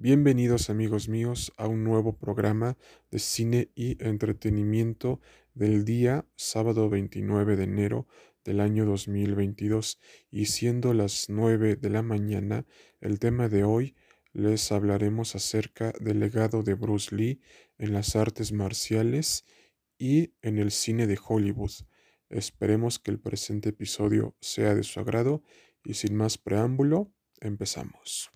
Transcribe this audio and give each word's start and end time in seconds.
Bienvenidos 0.00 0.70
amigos 0.70 1.08
míos 1.08 1.52
a 1.56 1.66
un 1.66 1.82
nuevo 1.82 2.16
programa 2.16 2.78
de 3.10 3.18
cine 3.18 3.72
y 3.74 4.00
entretenimiento 4.00 5.20
del 5.54 5.84
día 5.84 6.24
sábado 6.36 6.88
29 6.88 7.56
de 7.56 7.64
enero 7.64 8.06
del 8.44 8.60
año 8.60 8.86
2022 8.86 9.98
y 10.30 10.46
siendo 10.46 10.94
las 10.94 11.28
9 11.28 11.74
de 11.74 11.90
la 11.90 12.02
mañana 12.02 12.64
el 13.00 13.18
tema 13.18 13.48
de 13.48 13.64
hoy 13.64 13.96
les 14.32 14.70
hablaremos 14.70 15.34
acerca 15.34 15.92
del 15.98 16.20
legado 16.20 16.62
de 16.62 16.74
Bruce 16.74 17.12
Lee 17.12 17.40
en 17.76 17.92
las 17.92 18.14
artes 18.14 18.52
marciales 18.52 19.46
y 19.98 20.32
en 20.42 20.58
el 20.58 20.70
cine 20.70 21.08
de 21.08 21.18
Hollywood. 21.20 21.72
Esperemos 22.28 23.00
que 23.00 23.10
el 23.10 23.18
presente 23.18 23.70
episodio 23.70 24.36
sea 24.40 24.76
de 24.76 24.84
su 24.84 25.00
agrado 25.00 25.42
y 25.82 25.94
sin 25.94 26.14
más 26.14 26.38
preámbulo, 26.38 27.12
empezamos. 27.40 28.30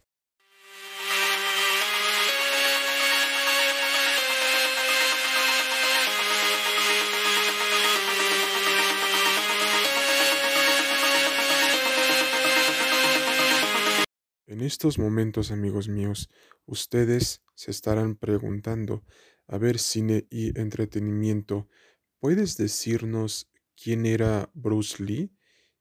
En 14.52 14.60
estos 14.60 14.98
momentos, 14.98 15.50
amigos 15.50 15.88
míos, 15.88 16.28
ustedes 16.66 17.42
se 17.54 17.70
estarán 17.70 18.16
preguntando, 18.16 19.02
a 19.46 19.56
ver, 19.56 19.78
cine 19.78 20.26
y 20.28 20.48
entretenimiento, 20.60 21.70
¿puedes 22.18 22.58
decirnos 22.58 23.50
quién 23.82 24.04
era 24.04 24.50
Bruce 24.52 25.02
Lee 25.02 25.32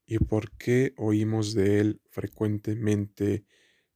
y 0.06 0.20
por 0.20 0.56
qué 0.56 0.94
oímos 0.96 1.52
de 1.52 1.80
él 1.80 2.00
frecuentemente 2.08 3.44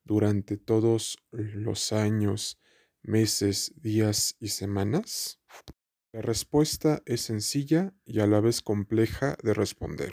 durante 0.05 0.59
todos 0.59 1.25
los 1.31 1.95
años, 1.95 2.61
meses, 3.01 3.73
días 3.77 4.37
y 4.41 4.49
semanas? 4.49 5.41
La 6.13 6.21
respuesta 6.21 7.03
es 7.07 7.23
sencilla 7.23 7.95
y 8.05 8.21
a 8.21 8.27
la 8.27 8.41
vez 8.41 8.61
compleja 8.61 9.39
de 9.43 9.55
responder. 9.55 10.13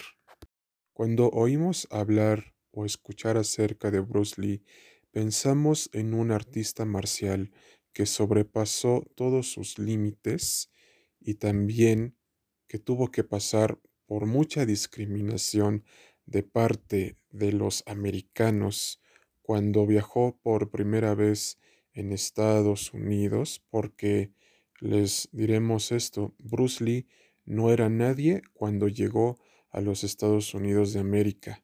Cuando 0.94 1.28
oímos 1.32 1.86
hablar 1.92 2.53
o 2.74 2.86
escuchar 2.86 3.38
acerca 3.38 3.92
de 3.92 4.00
Bruce 4.00 4.42
Lee, 4.42 4.64
pensamos 5.12 5.90
en 5.94 6.14
un 6.14 6.32
artista 6.32 6.86
marcial 6.86 7.52
que 7.94 8.06
sobrepasó 8.06 9.04
todos 9.16 9.52
sus 9.52 9.78
límites 9.78 10.72
y 11.20 11.36
también 11.36 12.18
que 12.68 12.80
tuvo 12.80 13.12
que 13.12 13.24
pasar 13.24 13.80
por 14.08 14.26
mucha 14.26 14.66
discriminación 14.66 15.86
de 16.26 16.42
parte 16.42 17.18
de 17.30 17.52
los 17.52 17.84
americanos 17.86 19.00
cuando 19.44 19.86
viajó 19.86 20.40
por 20.42 20.72
primera 20.72 21.14
vez 21.14 21.60
en 21.94 22.12
Estados 22.12 22.92
Unidos, 22.94 23.64
porque 23.70 24.34
les 24.80 25.30
diremos 25.32 25.92
esto, 25.92 26.34
Bruce 26.40 26.84
Lee 26.84 27.08
no 27.46 27.72
era 27.72 27.90
nadie 27.90 28.42
cuando 28.54 28.88
llegó 28.88 29.38
a 29.70 29.82
los 29.82 30.04
Estados 30.04 30.54
Unidos 30.54 30.94
de 30.94 31.02
América 31.02 31.63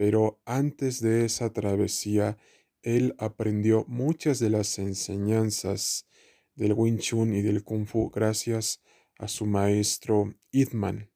pero 0.00 0.40
antes 0.46 1.02
de 1.02 1.26
esa 1.26 1.52
travesía, 1.52 2.38
él 2.80 3.14
aprendió 3.18 3.84
muchas 3.86 4.38
de 4.38 4.48
las 4.48 4.78
enseñanzas 4.78 6.06
del 6.54 6.72
Wing 6.72 6.96
Chun 6.96 7.34
y 7.34 7.42
del 7.42 7.62
Kung 7.64 7.84
Fu 7.84 8.08
gracias 8.08 8.80
a 9.18 9.28
su 9.28 9.44
maestro 9.44 10.32
Idman. 10.52 11.10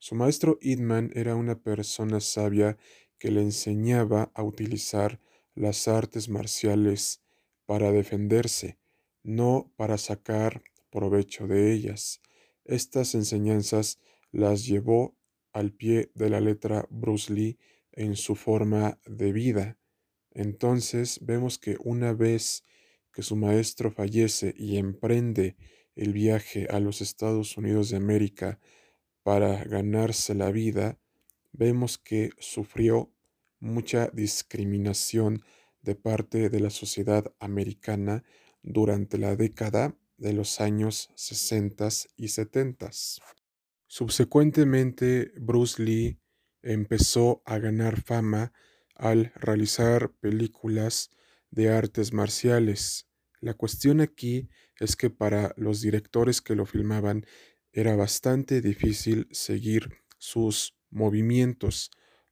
Su 0.00 0.16
maestro 0.16 0.58
Idman 0.60 1.12
era 1.14 1.36
una 1.36 1.62
persona 1.62 2.18
sabia 2.18 2.76
que 3.20 3.30
le 3.30 3.42
enseñaba 3.42 4.32
a 4.34 4.42
utilizar 4.42 5.20
las 5.54 5.86
artes 5.86 6.28
marciales 6.28 7.22
para 7.64 7.92
defenderse, 7.92 8.76
no 9.22 9.72
para 9.76 9.98
sacar 9.98 10.64
provecho 10.90 11.46
de 11.46 11.72
ellas. 11.72 12.20
Estas 12.64 13.14
enseñanzas 13.14 14.00
las 14.32 14.66
llevó 14.66 15.14
al 15.52 15.70
pie 15.70 16.10
de 16.16 16.28
la 16.28 16.40
letra 16.40 16.88
Bruce 16.90 17.32
Lee 17.32 17.56
en 17.96 18.14
su 18.14 18.36
forma 18.36 19.00
de 19.06 19.32
vida. 19.32 19.78
Entonces 20.30 21.18
vemos 21.22 21.58
que 21.58 21.76
una 21.82 22.12
vez 22.12 22.62
que 23.12 23.22
su 23.22 23.34
maestro 23.34 23.90
fallece 23.90 24.54
y 24.56 24.76
emprende 24.76 25.56
el 25.96 26.12
viaje 26.12 26.68
a 26.70 26.78
los 26.78 27.00
Estados 27.00 27.56
Unidos 27.56 27.90
de 27.90 27.96
América 27.96 28.60
para 29.22 29.64
ganarse 29.64 30.34
la 30.34 30.50
vida, 30.50 30.98
vemos 31.52 31.98
que 31.98 32.30
sufrió 32.38 33.10
mucha 33.58 34.08
discriminación 34.08 35.42
de 35.80 35.94
parte 35.94 36.50
de 36.50 36.60
la 36.60 36.70
sociedad 36.70 37.32
americana 37.40 38.22
durante 38.62 39.16
la 39.16 39.36
década 39.36 39.96
de 40.18 40.32
los 40.32 40.60
años 40.60 41.10
60 41.14 41.88
y 42.16 42.28
70. 42.28 42.90
Subsecuentemente, 43.86 45.32
Bruce 45.36 45.82
Lee 45.82 46.18
empezó 46.66 47.42
a 47.44 47.58
ganar 47.58 48.00
fama 48.00 48.52
al 48.94 49.32
realizar 49.36 50.10
películas 50.20 51.10
de 51.50 51.70
artes 51.70 52.12
marciales. 52.12 53.06
La 53.40 53.54
cuestión 53.54 54.00
aquí 54.00 54.48
es 54.80 54.96
que 54.96 55.10
para 55.10 55.54
los 55.56 55.80
directores 55.80 56.40
que 56.40 56.54
lo 56.54 56.66
filmaban 56.66 57.24
era 57.72 57.94
bastante 57.94 58.60
difícil 58.60 59.28
seguir 59.30 59.98
sus 60.18 60.76
movimientos, 60.90 61.90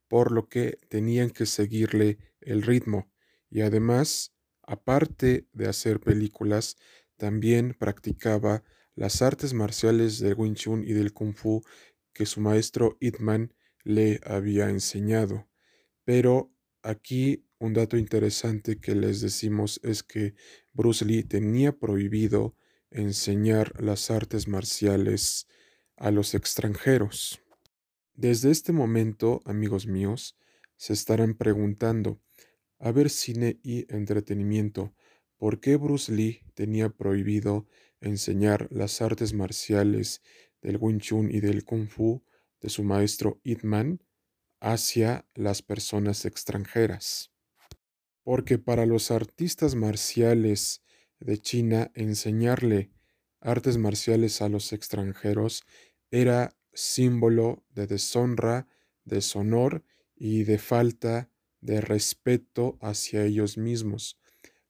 por 0.08 0.32
lo 0.32 0.48
que 0.48 0.78
tenían 0.88 1.30
que 1.30 1.46
seguirle 1.46 2.18
el 2.40 2.62
ritmo. 2.62 3.10
Y 3.50 3.60
además, 3.60 4.34
aparte 4.62 5.46
de 5.52 5.68
hacer 5.68 6.00
películas, 6.00 6.76
también 7.16 7.76
practicaba 7.78 8.64
las 8.94 9.22
artes 9.22 9.54
marciales 9.54 10.18
del 10.18 10.34
Wing 10.34 10.54
Chun 10.54 10.84
y 10.84 10.92
del 10.92 11.12
Kung 11.12 11.34
Fu 11.34 11.62
que 12.12 12.26
su 12.26 12.40
maestro 12.40 12.96
Itman 13.00 13.52
le 13.84 14.20
había 14.24 14.68
enseñado. 14.68 15.48
Pero 16.04 16.52
aquí 16.82 17.46
un 17.58 17.72
dato 17.72 17.96
interesante 17.96 18.78
que 18.78 18.94
les 18.94 19.20
decimos 19.20 19.80
es 19.82 20.02
que 20.02 20.34
Bruce 20.72 21.04
Lee 21.04 21.22
tenía 21.22 21.78
prohibido 21.78 22.56
enseñar 22.90 23.80
las 23.80 24.10
artes 24.10 24.48
marciales 24.48 25.46
a 25.96 26.10
los 26.10 26.34
extranjeros. 26.34 27.40
Desde 28.14 28.50
este 28.50 28.72
momento, 28.72 29.40
amigos 29.44 29.86
míos, 29.86 30.36
se 30.76 30.92
estarán 30.92 31.34
preguntando, 31.34 32.20
a 32.78 32.92
ver 32.92 33.08
cine 33.10 33.58
y 33.62 33.92
entretenimiento, 33.94 34.94
¿por 35.36 35.60
qué 35.60 35.76
Bruce 35.76 36.12
Lee 36.12 36.42
tenía 36.54 36.90
prohibido 36.90 37.66
enseñar 38.00 38.68
las 38.70 39.00
artes 39.00 39.32
marciales 39.32 40.22
del 40.60 40.76
Wing 40.76 40.98
Chun 40.98 41.30
y 41.30 41.40
del 41.40 41.64
Kung 41.64 41.88
Fu 41.88 42.22
de 42.64 42.70
su 42.70 42.82
maestro 42.82 43.42
Itman 43.44 44.02
hacia 44.58 45.26
las 45.34 45.60
personas 45.60 46.24
extranjeras. 46.24 47.30
Porque 48.22 48.56
para 48.56 48.86
los 48.86 49.10
artistas 49.10 49.74
marciales 49.74 50.82
de 51.20 51.36
China 51.36 51.90
enseñarle 51.94 52.90
artes 53.42 53.76
marciales 53.76 54.40
a 54.40 54.48
los 54.48 54.72
extranjeros 54.72 55.62
era 56.10 56.56
símbolo 56.72 57.66
de 57.68 57.86
deshonra, 57.86 58.66
deshonor 59.04 59.84
y 60.16 60.44
de 60.44 60.56
falta 60.56 61.28
de 61.60 61.82
respeto 61.82 62.78
hacia 62.80 63.26
ellos 63.26 63.58
mismos, 63.58 64.18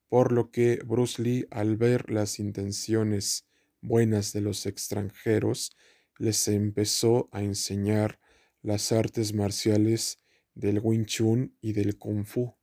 por 0.09 0.33
lo 0.33 0.51
que 0.51 0.81
Bruce 0.85 1.23
Lee 1.23 1.47
al 1.53 1.77
ver 1.77 2.11
las 2.11 2.41
intenciones 2.41 3.47
buenas 3.81 4.33
de 4.33 4.41
los 4.41 4.67
extranjeros 4.67 5.77
les 6.19 6.47
empezó 6.49 7.29
a 7.33 7.43
enseñar 7.43 8.21
las 8.63 8.93
artes 8.93 9.35
marciales 9.35 10.21
del 10.55 10.81
Wing 10.83 11.05
Chun 11.05 11.57
y 11.61 11.73
del 11.73 11.99
Kung 11.99 12.25
Fu. 12.25 12.55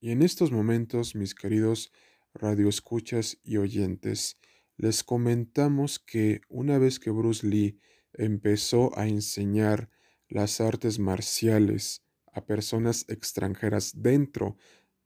Y 0.00 0.10
en 0.10 0.22
estos 0.22 0.52
momentos, 0.52 1.14
mis 1.14 1.34
queridos 1.34 1.92
radioescuchas 2.34 3.38
y 3.42 3.56
oyentes, 3.56 4.36
les 4.76 5.04
comentamos 5.04 5.98
que 5.98 6.40
una 6.48 6.78
vez 6.78 6.98
que 6.98 7.10
Bruce 7.10 7.46
Lee 7.46 7.80
empezó 8.12 8.96
a 8.98 9.06
enseñar 9.06 9.90
las 10.28 10.60
artes 10.60 10.98
marciales 10.98 12.02
a 12.32 12.44
personas 12.44 13.06
extranjeras 13.08 13.92
dentro 14.02 14.56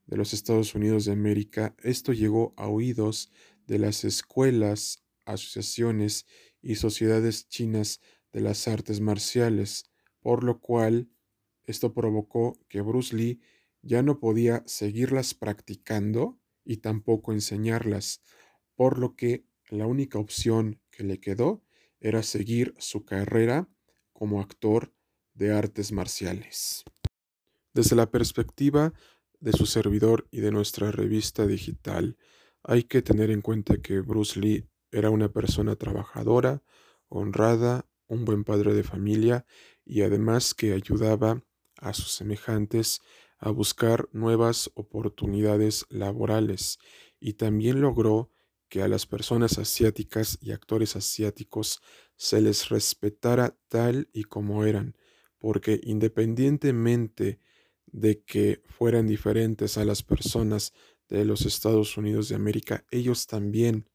de 0.06 0.16
los 0.16 0.32
Estados 0.32 0.74
Unidos 0.74 1.04
de 1.04 1.12
América, 1.12 1.76
esto 1.78 2.12
llegó 2.12 2.52
a 2.56 2.66
oídos 2.66 3.30
de 3.66 3.78
las 3.78 4.04
escuelas, 4.04 5.04
asociaciones 5.24 6.26
y 6.62 6.76
sociedades 6.76 7.48
chinas 7.48 8.00
de 8.32 8.40
las 8.40 8.68
artes 8.68 9.00
marciales, 9.00 9.90
por 10.20 10.44
lo 10.44 10.60
cual 10.60 11.08
esto 11.64 11.94
provocó 11.94 12.58
que 12.68 12.80
Bruce 12.80 13.14
Lee 13.16 13.40
ya 13.82 14.02
no 14.02 14.20
podía 14.20 14.62
seguirlas 14.66 15.34
practicando 15.34 16.38
y 16.64 16.78
tampoco 16.78 17.32
enseñarlas, 17.32 18.22
por 18.74 18.98
lo 18.98 19.16
que 19.16 19.46
la 19.68 19.86
única 19.86 20.18
opción 20.18 20.80
que 20.90 21.04
le 21.04 21.20
quedó 21.20 21.62
era 22.00 22.22
seguir 22.22 22.74
su 22.78 23.04
carrera 23.04 23.68
como 24.12 24.40
actor 24.40 24.92
de 25.34 25.52
artes 25.52 25.92
marciales. 25.92 26.84
Desde 27.72 27.96
la 27.96 28.10
perspectiva 28.10 28.92
de 29.38 29.52
su 29.52 29.66
servidor 29.66 30.26
y 30.30 30.40
de 30.40 30.50
nuestra 30.50 30.90
revista 30.90 31.46
digital, 31.46 32.16
hay 32.62 32.84
que 32.84 33.00
tener 33.00 33.30
en 33.30 33.40
cuenta 33.40 33.80
que 33.80 34.00
Bruce 34.00 34.38
Lee 34.38 34.68
era 34.92 35.10
una 35.10 35.32
persona 35.32 35.76
trabajadora, 35.76 36.62
honrada, 37.08 37.86
un 38.06 38.24
buen 38.24 38.44
padre 38.44 38.74
de 38.74 38.82
familia 38.82 39.46
y 39.84 40.02
además 40.02 40.54
que 40.54 40.72
ayudaba 40.72 41.44
a 41.76 41.94
sus 41.94 42.12
semejantes 42.12 43.00
a 43.38 43.50
buscar 43.50 44.08
nuevas 44.12 44.70
oportunidades 44.74 45.86
laborales. 45.88 46.78
Y 47.18 47.34
también 47.34 47.80
logró 47.80 48.30
que 48.68 48.82
a 48.82 48.88
las 48.88 49.06
personas 49.06 49.58
asiáticas 49.58 50.38
y 50.40 50.52
actores 50.52 50.94
asiáticos 50.96 51.82
se 52.16 52.40
les 52.40 52.68
respetara 52.68 53.56
tal 53.68 54.08
y 54.12 54.24
como 54.24 54.64
eran, 54.64 54.96
porque 55.38 55.80
independientemente 55.82 57.40
de 57.86 58.22
que 58.22 58.62
fueran 58.66 59.06
diferentes 59.06 59.78
a 59.78 59.84
las 59.84 60.02
personas 60.02 60.72
de 61.08 61.24
los 61.24 61.46
Estados 61.46 61.96
Unidos 61.96 62.28
de 62.28 62.36
América, 62.36 62.84
ellos 62.90 63.26
también 63.26 63.88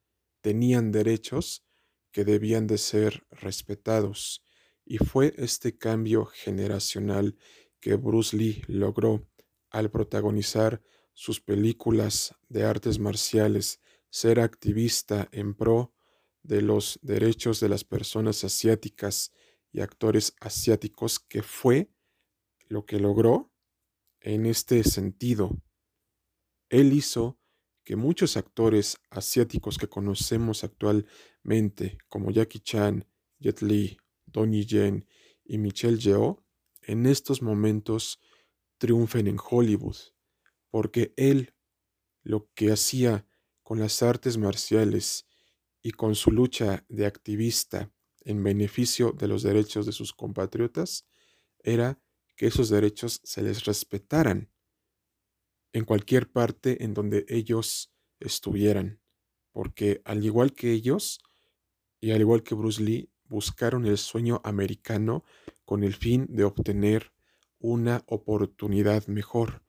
tenían 0.45 0.91
derechos 0.91 1.65
que 2.11 2.23
debían 2.23 2.67
de 2.67 2.77
ser 2.77 3.25
respetados. 3.31 4.43
Y 4.85 4.99
fue 4.99 5.33
este 5.37 5.75
cambio 5.75 6.25
generacional 6.25 7.35
que 7.79 7.95
Bruce 7.95 8.37
Lee 8.37 8.61
logró 8.67 9.27
al 9.71 9.89
protagonizar 9.89 10.83
sus 11.13 11.41
películas 11.41 12.35
de 12.47 12.63
artes 12.63 12.99
marciales, 12.99 13.81
ser 14.11 14.39
activista 14.39 15.29
en 15.31 15.55
pro 15.55 15.95
de 16.43 16.61
los 16.61 16.99
derechos 17.01 17.59
de 17.59 17.69
las 17.69 17.83
personas 17.83 18.43
asiáticas 18.43 19.31
y 19.71 19.81
actores 19.81 20.35
asiáticos, 20.41 21.19
que 21.19 21.41
fue 21.41 21.89
lo 22.67 22.85
que 22.85 22.99
logró 22.99 23.51
en 24.19 24.45
este 24.45 24.83
sentido. 24.83 25.59
Él 26.69 26.93
hizo 26.93 27.39
que 27.85 27.95
muchos 27.95 28.35
actores 28.35 28.97
asiáticos 29.11 29.77
que 29.77 29.87
conocemos 29.87 30.63
actualmente, 30.63 31.99
como 32.09 32.31
Jackie 32.31 32.59
Chan, 32.59 33.07
Jet 33.39 33.61
Li, 33.61 33.97
Donnie 34.25 34.65
Yen 34.65 35.07
y 35.45 35.59
Michelle 35.59 35.99
Yeoh, 35.99 36.43
en 36.81 37.05
estos 37.05 37.41
momentos 37.43 38.19
triunfen 38.79 39.27
en 39.27 39.37
Hollywood, 39.39 39.97
porque 40.69 41.13
él 41.15 41.53
lo 42.23 42.49
que 42.55 42.71
hacía 42.71 43.27
con 43.61 43.79
las 43.79 44.01
artes 44.01 44.37
marciales 44.37 45.27
y 45.81 45.91
con 45.91 46.15
su 46.15 46.31
lucha 46.31 46.83
de 46.89 47.05
activista 47.05 47.91
en 48.21 48.43
beneficio 48.43 49.11
de 49.11 49.27
los 49.27 49.43
derechos 49.43 49.85
de 49.85 49.91
sus 49.91 50.11
compatriotas 50.11 51.05
era 51.59 51.99
que 52.35 52.47
esos 52.47 52.69
derechos 52.69 53.21
se 53.23 53.43
les 53.43 53.63
respetaran 53.65 54.51
en 55.75 55.83
cualquier 55.83 56.31
parte 56.31 56.85
en 56.85 56.93
donde 56.93 57.25
ellos 57.27 57.91
estuvieran, 58.21 59.01
porque 59.51 60.01
al 60.05 60.23
igual 60.23 60.53
que 60.53 60.71
ellos, 60.71 61.19
y 61.99 62.11
al 62.11 62.21
igual 62.21 62.43
que 62.43 62.55
Bruce 62.55 62.81
Lee, 62.81 63.09
buscaron 63.25 63.85
el 63.85 63.97
sueño 63.97 64.39
americano 64.45 65.25
con 65.65 65.83
el 65.83 65.93
fin 65.93 66.27
de 66.29 66.45
obtener 66.45 67.11
una 67.59 68.05
oportunidad 68.07 69.05
mejor. 69.07 69.63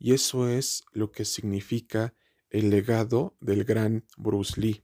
Y 0.00 0.14
eso 0.14 0.48
es 0.48 0.82
lo 0.90 1.12
que 1.12 1.24
significa 1.24 2.12
el 2.50 2.68
legado 2.68 3.36
del 3.40 3.62
gran 3.62 4.04
Bruce 4.16 4.60
Lee. 4.60 4.82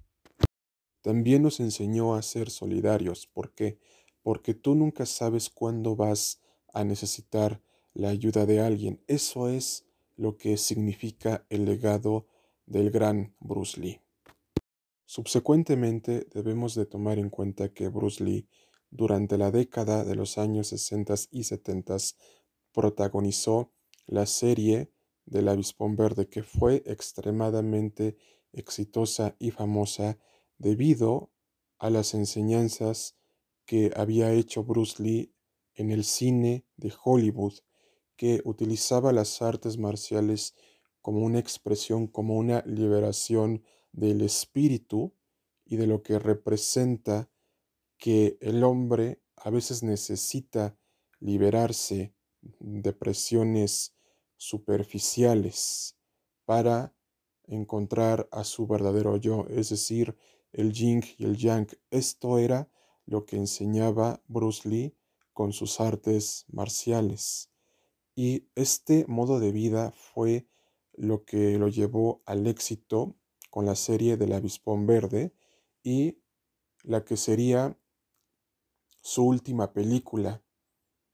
También 1.03 1.43
nos 1.43 1.59
enseñó 1.59 2.15
a 2.15 2.23
ser 2.23 2.51
solidarios. 2.51 3.27
¿Por 3.27 3.53
qué? 3.53 3.81
Porque 4.23 4.55
tú 4.55 4.77
nunca 4.77 5.07
sabes 5.07 5.51
cuándo 5.51 5.97
vas 5.97 6.41
a 6.73 6.85
necesitar 6.85 7.61
la 7.95 8.11
ayuda 8.11 8.47
de 8.47 8.61
alguien. 8.61 9.03
Eso 9.09 9.49
es 9.49 9.88
lo 10.19 10.37
que 10.37 10.57
significa 10.57 11.47
el 11.49 11.65
legado 11.65 12.27
del 12.67 12.91
gran 12.91 13.35
Bruce 13.41 13.81
Lee. 13.81 14.01
Subsecuentemente 15.07 16.27
debemos 16.35 16.75
de 16.75 16.85
tomar 16.85 17.19
en 17.19 17.31
cuenta 17.31 17.73
que 17.73 17.89
Bruce 17.89 18.23
Lee 18.23 18.49
durante 18.91 19.39
la 19.39 19.51
década 19.51 20.05
de 20.05 20.17
los 20.17 20.37
años 20.37 20.69
60 20.69 21.15
y 21.31 21.45
70 21.45 21.97
protagonizó 22.73 23.73
la 24.07 24.27
serie 24.27 24.93
del 25.25 25.49
avispón 25.49 25.97
verde 25.97 26.29
que 26.29 26.43
fue 26.43 26.83
extremadamente 26.85 28.17
exitosa 28.53 29.37
y 29.39 29.53
famosa 29.53 30.19
debido 30.59 31.31
a 31.79 31.91
las 31.91 32.13
enseñanzas 32.15 33.17
que 33.67 33.93
había 33.95 34.33
hecho 34.33 34.65
Bruce 34.65 35.01
Lee 35.01 35.33
en 35.75 35.93
el 35.93 36.03
cine 36.03 36.67
de 36.77 36.93
Hollywood, 37.05 37.55
que 38.19 38.43
utilizaba 38.45 39.13
las 39.13 39.41
artes 39.41 39.79
marciales 39.79 40.57
como 41.01 41.21
una 41.21 41.39
expresión, 41.39 42.09
como 42.09 42.37
una 42.37 42.63
liberación 42.67 43.63
del 43.93 44.23
espíritu 44.23 45.15
y 45.65 45.77
de 45.77 45.87
lo 45.87 46.03
que 46.03 46.19
representa 46.19 47.31
que 47.97 48.37
el 48.41 48.65
hombre 48.65 49.23
a 49.37 49.51
veces 49.51 49.85
necesita 49.85 50.77
liberarse 51.21 52.13
de 52.59 52.93
presiones 52.93 53.95
superficiales 54.37 55.97
para 56.45 56.93
encontrar 57.45 58.29
a 58.33 58.43
su 58.43 58.67
verdadero 58.67 59.17
yo, 59.17 59.47
es 59.49 59.69
decir, 59.71 60.17
el 60.53 60.73
yin 60.73 61.05
y 61.19 61.25
el 61.25 61.37
yang. 61.37 61.69
Esto 61.91 62.39
era 62.39 62.69
lo 63.07 63.25
que 63.27 63.37
enseñaba 63.37 64.23
Bruce 64.27 64.69
Lee 64.69 64.97
con 65.33 65.53
sus 65.53 65.81
artes 65.81 66.47
marciales. 66.49 67.51
Y 68.19 68.51
este 68.57 69.07
modo 69.07 69.39
de 69.39 69.53
vida 69.53 69.93
fue 69.93 70.49
lo 70.93 71.25
que 71.25 71.57
lo 71.57 71.69
llevó 71.69 72.21
al 72.27 72.49
éxito 72.49 73.15
con 73.49 73.65
la 73.65 73.77
serie 73.77 74.17
del 74.17 74.33
avispón 74.33 74.89
verde 74.89 75.33
y 75.85 76.19
la 76.83 77.05
que 77.05 77.17
sería 77.17 77.79
su 79.03 79.25
última 79.25 79.73
película, 79.73 80.43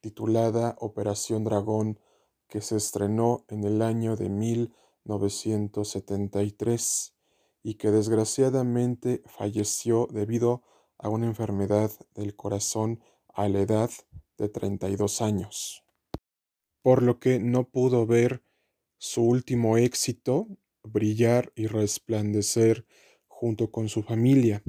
titulada 0.00 0.76
Operación 0.78 1.44
Dragón, 1.44 2.00
que 2.48 2.62
se 2.62 2.78
estrenó 2.78 3.44
en 3.48 3.64
el 3.64 3.82
año 3.82 4.16
de 4.16 4.30
1973 4.30 7.14
y 7.62 7.74
que 7.74 7.90
desgraciadamente 7.90 9.22
falleció 9.26 10.08
debido 10.10 10.62
a 10.96 11.10
una 11.10 11.26
enfermedad 11.26 11.90
del 12.14 12.34
corazón 12.34 13.02
a 13.28 13.46
la 13.50 13.60
edad 13.60 13.90
de 14.38 14.48
32 14.48 15.20
años, 15.20 15.83
por 16.84 17.02
lo 17.02 17.18
que 17.18 17.40
no 17.40 17.70
pudo 17.70 18.06
ver 18.06 18.44
su 18.98 19.22
último 19.22 19.78
éxito 19.78 20.48
brillar 20.82 21.50
y 21.56 21.66
resplandecer 21.66 22.84
junto 23.26 23.70
con 23.70 23.88
su 23.88 24.02
familia. 24.02 24.62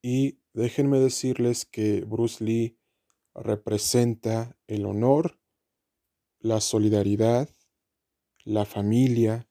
Y 0.00 0.38
déjenme 0.54 1.00
decirles 1.00 1.66
que 1.66 2.02
Bruce 2.02 2.44
Lee 2.44 2.78
representa 3.34 4.56
el 4.68 4.86
honor, 4.86 5.40
la 6.38 6.60
solidaridad, 6.60 7.50
la 8.44 8.64
familia, 8.64 9.48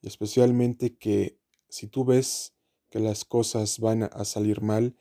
y 0.00 0.08
especialmente 0.08 0.96
que 0.96 1.38
si 1.68 1.86
tú 1.86 2.04
ves 2.04 2.56
que 2.90 2.98
las 2.98 3.24
cosas 3.24 3.78
van 3.78 4.02
a 4.02 4.24
salir 4.24 4.62
mal, 4.62 4.96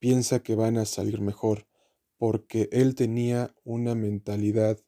piensa 0.00 0.42
que 0.42 0.56
van 0.56 0.76
a 0.76 0.86
salir 0.86 1.20
mejor 1.20 1.68
porque 2.16 2.68
él 2.72 2.96
tenía 2.96 3.54
una 3.62 3.94
mentalidad 3.94 4.80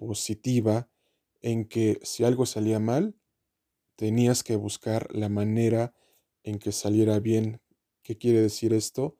positiva 0.00 0.88
en 1.42 1.66
que 1.66 2.00
si 2.02 2.24
algo 2.24 2.46
salía 2.46 2.80
mal, 2.80 3.14
tenías 3.96 4.42
que 4.42 4.56
buscar 4.56 5.14
la 5.14 5.28
manera 5.28 5.94
en 6.42 6.58
que 6.58 6.72
saliera 6.72 7.20
bien. 7.20 7.60
¿Qué 8.02 8.16
quiere 8.16 8.40
decir 8.40 8.72
esto? 8.72 9.18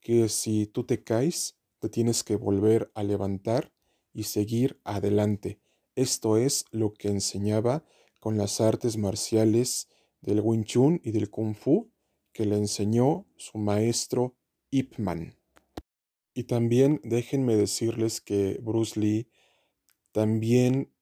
Que 0.00 0.28
si 0.28 0.66
tú 0.66 0.86
te 0.86 1.02
caes, 1.02 1.58
te 1.80 1.88
tienes 1.88 2.22
que 2.22 2.36
volver 2.36 2.92
a 2.94 3.02
levantar 3.02 3.72
y 4.12 4.22
seguir 4.22 4.80
adelante. 4.84 5.60
Esto 5.96 6.36
es 6.36 6.64
lo 6.70 6.94
que 6.94 7.08
enseñaba 7.08 7.84
con 8.20 8.38
las 8.38 8.60
artes 8.60 8.96
marciales 8.96 9.88
del 10.20 10.40
Wing 10.40 10.64
Chun 10.64 11.00
y 11.02 11.10
del 11.10 11.28
Kung 11.28 11.56
Fu 11.56 11.90
que 12.32 12.46
le 12.46 12.56
enseñó 12.56 13.26
su 13.36 13.58
maestro 13.58 14.36
Ip 14.70 14.96
Man. 14.98 15.34
Y 16.34 16.44
también 16.44 17.00
déjenme 17.02 17.56
decirles 17.56 18.20
que 18.20 18.60
Bruce 18.62 18.98
Lee 19.00 19.28
también 20.12 20.92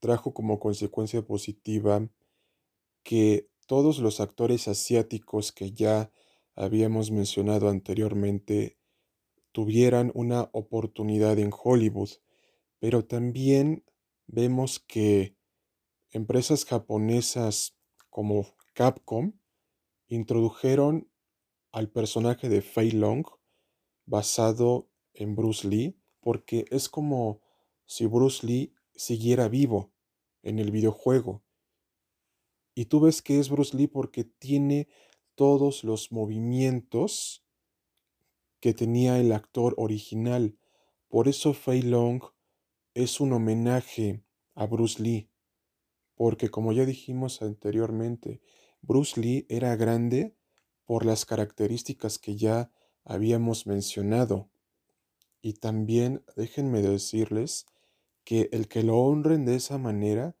trajo 0.00 0.34
como 0.34 0.58
consecuencia 0.58 1.22
positiva 1.22 2.08
que 3.02 3.48
todos 3.66 3.98
los 3.98 4.20
actores 4.20 4.66
asiáticos 4.68 5.52
que 5.52 5.72
ya 5.72 6.10
habíamos 6.54 7.10
mencionado 7.10 7.68
anteriormente 7.68 8.78
tuvieran 9.52 10.10
una 10.14 10.50
oportunidad 10.52 11.38
en 11.38 11.50
Hollywood, 11.52 12.10
pero 12.78 13.04
también 13.04 13.84
vemos 14.26 14.80
que 14.80 15.36
empresas 16.10 16.64
japonesas 16.64 17.76
como 18.08 18.46
Capcom 18.74 19.32
introdujeron 20.08 21.10
al 21.72 21.88
personaje 21.88 22.48
de 22.48 22.62
Fei 22.62 22.90
Long 22.90 23.24
basado 24.06 24.90
en 25.14 25.36
Bruce 25.36 25.68
Lee, 25.68 25.96
porque 26.20 26.64
es 26.70 26.88
como 26.88 27.40
si 27.90 28.06
Bruce 28.06 28.46
Lee 28.46 28.72
siguiera 28.94 29.48
vivo. 29.48 29.90
en 30.42 30.58
el 30.58 30.70
videojuego. 30.70 31.42
Y 32.74 32.86
tú 32.86 33.00
ves 33.00 33.20
que 33.20 33.40
es 33.40 33.50
Bruce 33.50 33.76
Lee 33.76 33.88
porque 33.88 34.24
tiene 34.24 34.88
todos 35.34 35.84
los 35.84 36.12
movimientos 36.12 37.44
que 38.60 38.72
tenía 38.72 39.18
el 39.18 39.32
actor 39.32 39.74
original. 39.76 40.56
Por 41.08 41.28
eso 41.28 41.52
Fei 41.52 41.82
Long 41.82 42.22
es 42.94 43.20
un 43.20 43.34
homenaje 43.34 44.24
a 44.54 44.64
Bruce 44.66 45.02
Lee. 45.02 45.28
Porque 46.14 46.48
como 46.48 46.72
ya 46.72 46.86
dijimos 46.86 47.42
anteriormente, 47.42 48.40
Bruce 48.80 49.20
Lee 49.20 49.44
era 49.50 49.76
grande 49.76 50.34
por 50.86 51.04
las 51.04 51.26
características 51.26 52.18
que 52.18 52.36
ya 52.36 52.70
habíamos 53.04 53.66
mencionado. 53.66 54.48
Y 55.42 55.54
también 55.54 56.24
déjenme 56.34 56.80
decirles 56.80 57.66
que 58.30 58.48
el 58.52 58.68
que 58.68 58.84
lo 58.84 58.96
honren 58.96 59.44
de 59.44 59.56
esa 59.56 59.76
manera, 59.76 60.36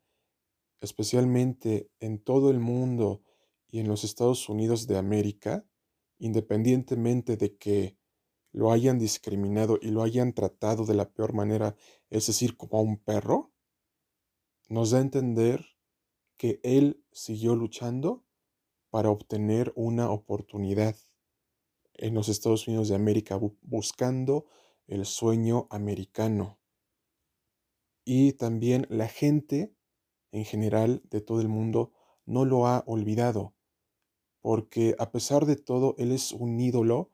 especialmente 0.80 1.90
en 1.98 2.22
todo 2.22 2.52
el 2.52 2.60
mundo 2.60 3.24
y 3.66 3.80
en 3.80 3.88
los 3.88 4.04
Estados 4.04 4.48
Unidos 4.48 4.86
de 4.86 4.96
América, 4.96 5.66
independientemente 6.20 7.36
de 7.36 7.56
que 7.56 7.98
lo 8.52 8.70
hayan 8.70 9.00
discriminado 9.00 9.76
y 9.82 9.88
lo 9.88 10.04
hayan 10.04 10.34
tratado 10.34 10.86
de 10.86 10.94
la 10.94 11.10
peor 11.10 11.32
manera, 11.32 11.74
es 12.10 12.28
decir, 12.28 12.56
como 12.56 12.78
a 12.78 12.80
un 12.80 12.96
perro, 12.96 13.52
nos 14.68 14.92
da 14.92 14.98
a 14.98 15.00
entender 15.00 15.66
que 16.36 16.60
él 16.62 17.04
siguió 17.10 17.56
luchando 17.56 18.24
para 18.90 19.10
obtener 19.10 19.72
una 19.74 20.12
oportunidad 20.12 20.94
en 21.94 22.14
los 22.14 22.28
Estados 22.28 22.68
Unidos 22.68 22.88
de 22.88 22.94
América, 22.94 23.36
buscando 23.62 24.46
el 24.86 25.06
sueño 25.06 25.66
americano. 25.70 26.59
Y 28.12 28.32
también 28.32 28.88
la 28.90 29.06
gente 29.06 29.72
en 30.32 30.44
general 30.44 31.00
de 31.12 31.20
todo 31.20 31.40
el 31.40 31.46
mundo 31.46 31.92
no 32.26 32.44
lo 32.44 32.66
ha 32.66 32.82
olvidado, 32.88 33.54
porque 34.40 34.96
a 34.98 35.12
pesar 35.12 35.46
de 35.46 35.54
todo, 35.54 35.94
él 35.96 36.10
es 36.10 36.32
un 36.32 36.58
ídolo 36.58 37.12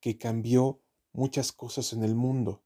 que 0.00 0.16
cambió 0.16 0.80
muchas 1.12 1.52
cosas 1.52 1.92
en 1.92 2.02
el 2.02 2.14
mundo. 2.14 2.62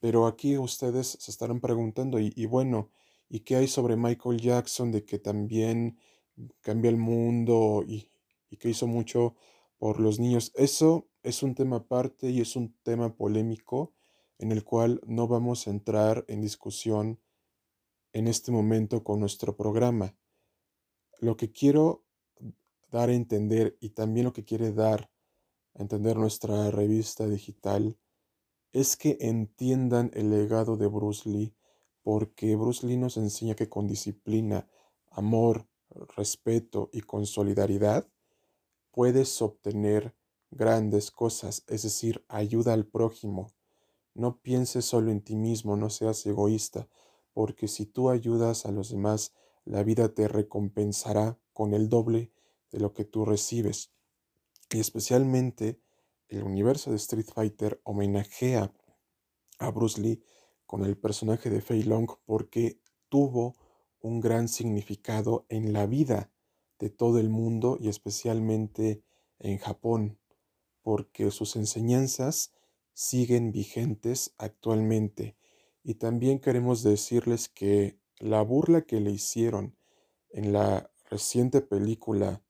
Pero 0.00 0.26
aquí 0.26 0.58
ustedes 0.58 1.16
se 1.18 1.30
estarán 1.30 1.62
preguntando, 1.62 2.18
y, 2.20 2.44
bueno, 2.44 2.90
¿y 3.30 3.40
qué 3.40 3.56
hay 3.56 3.68
sobre 3.68 3.96
Michael 3.96 4.38
Jackson 4.38 4.92
de 4.92 5.06
que 5.06 5.18
también 5.18 5.98
cambió 6.60 6.90
el 6.90 6.98
mundo 6.98 7.84
y, 7.88 8.10
y 8.50 8.58
que 8.58 8.68
hizo 8.68 8.86
mucho 8.86 9.34
por 9.78 9.98
los 9.98 10.20
niños? 10.20 10.52
Eso 10.56 11.08
es 11.22 11.42
un 11.42 11.54
tema 11.54 11.76
aparte 11.76 12.28
y 12.28 12.42
es 12.42 12.54
un 12.54 12.74
tema 12.82 13.16
polémico 13.16 13.94
en 14.38 14.52
el 14.52 14.64
cual 14.64 15.00
no 15.06 15.26
vamos 15.26 15.66
a 15.66 15.70
entrar 15.70 16.24
en 16.28 16.40
discusión 16.40 17.20
en 18.12 18.28
este 18.28 18.52
momento 18.52 19.04
con 19.04 19.20
nuestro 19.20 19.56
programa. 19.56 20.16
Lo 21.20 21.36
que 21.36 21.52
quiero 21.52 22.04
dar 22.90 23.10
a 23.10 23.14
entender 23.14 23.76
y 23.80 23.90
también 23.90 24.26
lo 24.26 24.32
que 24.32 24.44
quiere 24.44 24.72
dar 24.72 25.10
a 25.74 25.82
entender 25.82 26.16
nuestra 26.16 26.70
revista 26.70 27.26
digital 27.26 27.98
es 28.72 28.96
que 28.96 29.18
entiendan 29.20 30.10
el 30.14 30.30
legado 30.30 30.76
de 30.76 30.86
Bruce 30.86 31.28
Lee, 31.28 31.54
porque 32.02 32.56
Bruce 32.56 32.86
Lee 32.86 32.96
nos 32.96 33.16
enseña 33.16 33.54
que 33.54 33.68
con 33.68 33.86
disciplina, 33.86 34.68
amor, 35.10 35.66
respeto 36.16 36.90
y 36.92 37.00
con 37.00 37.26
solidaridad 37.26 38.08
puedes 38.90 39.40
obtener 39.42 40.14
grandes 40.50 41.10
cosas, 41.10 41.64
es 41.66 41.82
decir, 41.82 42.24
ayuda 42.28 42.72
al 42.72 42.86
prójimo. 42.86 43.52
No 44.18 44.40
pienses 44.40 44.84
solo 44.84 45.12
en 45.12 45.20
ti 45.20 45.36
mismo, 45.36 45.76
no 45.76 45.90
seas 45.90 46.26
egoísta, 46.26 46.88
porque 47.32 47.68
si 47.68 47.86
tú 47.86 48.10
ayudas 48.10 48.66
a 48.66 48.72
los 48.72 48.90
demás, 48.90 49.32
la 49.64 49.84
vida 49.84 50.12
te 50.12 50.26
recompensará 50.26 51.38
con 51.52 51.72
el 51.72 51.88
doble 51.88 52.32
de 52.72 52.80
lo 52.80 52.92
que 52.92 53.04
tú 53.04 53.24
recibes. 53.24 53.92
Y 54.70 54.80
especialmente 54.80 55.80
el 56.26 56.42
universo 56.42 56.90
de 56.90 56.96
Street 56.96 57.28
Fighter 57.32 57.80
homenajea 57.84 58.74
a 59.60 59.70
Bruce 59.70 60.00
Lee 60.00 60.20
con 60.66 60.84
el 60.84 60.98
personaje 60.98 61.48
de 61.48 61.60
Fei 61.60 61.84
Long 61.84 62.10
porque 62.26 62.80
tuvo 63.08 63.54
un 64.00 64.18
gran 64.18 64.48
significado 64.48 65.46
en 65.48 65.72
la 65.72 65.86
vida 65.86 66.32
de 66.80 66.90
todo 66.90 67.20
el 67.20 67.28
mundo 67.28 67.78
y 67.80 67.88
especialmente 67.88 69.04
en 69.38 69.58
Japón, 69.58 70.18
porque 70.82 71.30
sus 71.30 71.54
enseñanzas 71.54 72.52
siguen 72.98 73.52
vigentes 73.52 74.34
actualmente. 74.38 75.36
Y 75.84 75.94
también 75.94 76.40
queremos 76.40 76.82
decirles 76.82 77.48
que 77.48 78.00
la 78.18 78.42
burla 78.42 78.82
que 78.82 78.98
le 78.98 79.12
hicieron 79.12 79.78
en 80.30 80.52
la 80.52 80.90
reciente 81.08 81.60
película 81.60 82.42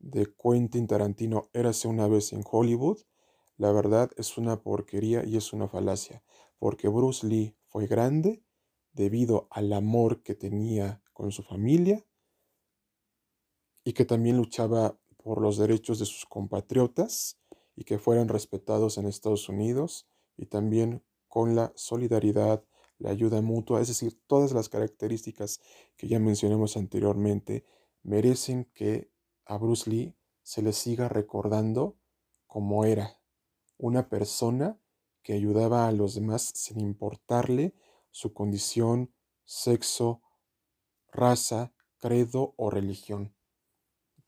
de 0.00 0.26
Quentin 0.34 0.88
Tarantino, 0.88 1.50
Érase 1.52 1.86
una 1.86 2.08
vez 2.08 2.32
en 2.32 2.42
Hollywood, 2.44 2.98
la 3.56 3.70
verdad 3.70 4.10
es 4.16 4.36
una 4.38 4.60
porquería 4.60 5.24
y 5.24 5.36
es 5.36 5.52
una 5.52 5.68
falacia, 5.68 6.24
porque 6.58 6.88
Bruce 6.88 7.24
Lee 7.24 7.56
fue 7.68 7.86
grande 7.86 8.42
debido 8.90 9.46
al 9.52 9.72
amor 9.72 10.24
que 10.24 10.34
tenía 10.34 11.00
con 11.12 11.30
su 11.30 11.44
familia 11.44 12.04
y 13.84 13.92
que 13.92 14.04
también 14.04 14.36
luchaba 14.36 14.98
por 15.16 15.40
los 15.40 15.58
derechos 15.58 16.00
de 16.00 16.06
sus 16.06 16.26
compatriotas 16.26 17.38
y 17.82 17.84
que 17.84 17.98
fueran 17.98 18.28
respetados 18.28 18.96
en 18.96 19.06
Estados 19.06 19.48
Unidos 19.48 20.08
y 20.36 20.46
también 20.46 21.02
con 21.26 21.56
la 21.56 21.72
solidaridad, 21.74 22.64
la 22.98 23.10
ayuda 23.10 23.42
mutua, 23.42 23.80
es 23.80 23.88
decir, 23.88 24.22
todas 24.28 24.52
las 24.52 24.68
características 24.68 25.60
que 25.96 26.06
ya 26.06 26.20
mencionamos 26.20 26.76
anteriormente 26.76 27.66
merecen 28.04 28.70
que 28.72 29.10
a 29.44 29.58
Bruce 29.58 29.90
Lee 29.90 30.16
se 30.44 30.62
le 30.62 30.72
siga 30.72 31.08
recordando 31.08 31.98
como 32.46 32.84
era 32.84 33.20
una 33.78 34.08
persona 34.08 34.78
que 35.24 35.32
ayudaba 35.32 35.88
a 35.88 35.92
los 35.92 36.14
demás 36.14 36.52
sin 36.54 36.80
importarle 36.80 37.74
su 38.12 38.32
condición, 38.32 39.12
sexo, 39.44 40.22
raza, 41.10 41.74
credo 41.98 42.54
o 42.56 42.70
religión. 42.70 43.34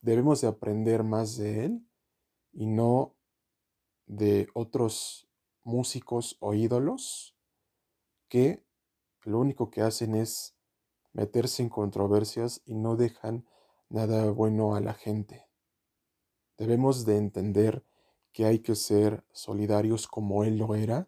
Debemos 0.01 0.41
de 0.41 0.47
aprender 0.47 1.05
más 1.05 1.37
de 1.37 1.63
él 1.63 1.87
y 2.51 2.65
no 2.65 3.14
de 4.05 4.47
otros 4.53 5.27
músicos 5.63 6.37
o 6.39 6.53
ídolos 6.53 7.35
que 8.27 8.65
lo 9.23 9.39
único 9.39 9.71
que 9.71 9.81
hacen 9.81 10.15
es 10.15 10.55
meterse 11.13 11.63
en 11.63 11.69
controversias 11.69 12.61
y 12.65 12.75
no 12.75 12.95
dejan 12.95 13.47
nada 13.89 14.29
bueno 14.31 14.75
a 14.75 14.81
la 14.81 14.93
gente. 14.93 15.47
Debemos 16.57 17.05
de 17.05 17.17
entender 17.17 17.85
que 18.31 18.45
hay 18.45 18.59
que 18.59 18.75
ser 18.75 19.23
solidarios 19.31 20.07
como 20.07 20.43
él 20.43 20.57
lo 20.57 20.75
era 20.75 21.07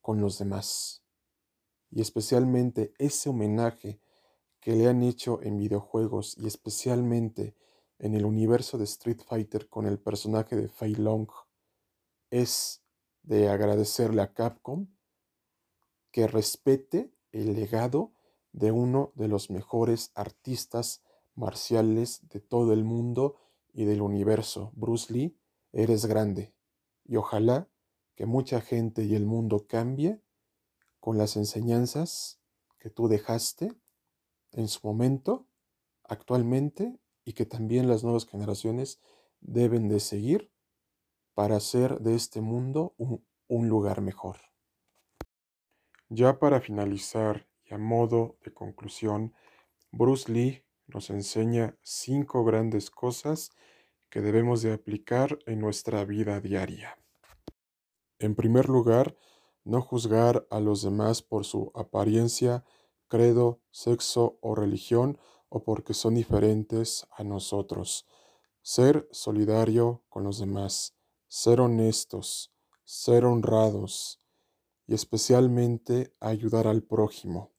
con 0.00 0.20
los 0.20 0.38
demás. 0.38 1.04
Y 1.90 2.00
especialmente 2.00 2.94
ese 2.98 3.30
homenaje 3.30 4.00
que 4.60 4.76
le 4.76 4.88
han 4.88 5.02
hecho 5.02 5.40
en 5.42 5.58
videojuegos 5.58 6.36
y 6.38 6.46
especialmente 6.46 7.56
en 7.98 8.14
el 8.14 8.24
universo 8.24 8.78
de 8.78 8.84
Street 8.84 9.20
Fighter 9.26 9.68
con 9.68 9.86
el 9.86 9.98
personaje 9.98 10.56
de 10.56 10.68
Fei 10.68 10.94
Long 10.94 11.28
es 12.30 12.82
de 13.22 13.48
agradecerle 13.48 14.22
a 14.22 14.32
Capcom 14.32 14.86
que 16.10 16.26
respete 16.26 17.12
el 17.32 17.54
legado 17.54 18.14
de 18.52 18.72
uno 18.72 19.12
de 19.14 19.28
los 19.28 19.50
mejores 19.50 20.10
artistas 20.14 21.02
marciales 21.34 22.28
de 22.28 22.40
todo 22.40 22.72
el 22.72 22.84
mundo 22.84 23.36
y 23.72 23.84
del 23.84 24.02
universo. 24.02 24.72
Bruce 24.74 25.12
Lee, 25.12 25.38
eres 25.72 26.06
grande 26.06 26.54
y 27.04 27.16
ojalá 27.16 27.68
que 28.14 28.26
mucha 28.26 28.60
gente 28.60 29.04
y 29.04 29.14
el 29.14 29.26
mundo 29.26 29.66
cambie 29.66 30.20
con 30.98 31.16
las 31.16 31.36
enseñanzas 31.36 32.40
que 32.78 32.90
tú 32.90 33.08
dejaste 33.08 33.72
en 34.52 34.68
su 34.68 34.86
momento, 34.86 35.46
actualmente, 36.04 36.98
y 37.24 37.34
que 37.34 37.46
también 37.46 37.88
las 37.88 38.02
nuevas 38.02 38.26
generaciones 38.26 39.00
deben 39.40 39.88
de 39.88 40.00
seguir 40.00 40.49
para 41.34 41.56
hacer 41.56 42.00
de 42.00 42.14
este 42.14 42.40
mundo 42.40 42.94
un, 42.96 43.68
lugar 43.68 44.00
mejor. 44.00 44.36
Ya 46.08 46.38
para 46.38 46.60
finalizar 46.60 47.48
y 47.64 47.74
a 47.74 47.78
modo 47.78 48.36
de 48.44 48.52
conclusión, 48.52 49.34
Bruce 49.92 50.30
Lee 50.30 50.64
nos 50.86 51.10
enseña 51.10 51.76
cinco 51.82 52.44
grandes 52.44 52.90
cosas 52.90 53.50
que 54.08 54.20
debemos 54.20 54.62
de 54.62 54.72
aplicar 54.72 55.38
en 55.46 55.60
nuestra 55.60 56.04
vida 56.04 56.40
diaria. 56.40 56.98
En 58.18 58.34
primer 58.34 58.68
lugar, 58.68 59.16
no 59.64 59.80
juzgar 59.80 60.46
a 60.50 60.60
los 60.60 60.82
demás 60.82 61.22
por 61.22 61.44
su 61.44 61.70
apariencia, 61.74 62.64
credo, 63.08 63.60
sexo 63.70 64.38
o 64.40 64.54
religión 64.54 65.18
o 65.48 65.64
porque 65.64 65.94
son 65.94 66.14
diferentes 66.14 67.06
a 67.10 67.24
nosotros. 67.24 68.06
Ser 68.62 69.08
solidario 69.10 70.02
con 70.08 70.24
los 70.24 70.38
demás 70.38 70.99
ser 71.30 71.60
honestos, 71.60 72.52
ser 72.84 73.24
honrados 73.24 74.18
y 74.88 74.94
especialmente 74.94 76.12
ayudar 76.18 76.66
al 76.66 76.82
prójimo. 76.82 77.54